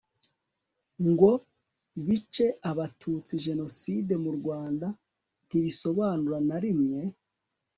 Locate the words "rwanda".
4.37-4.87